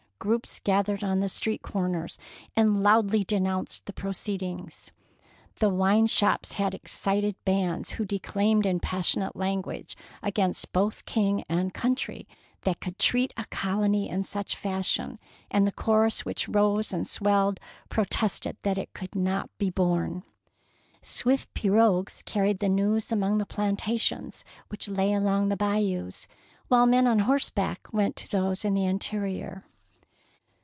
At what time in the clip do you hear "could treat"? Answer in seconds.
12.79-13.33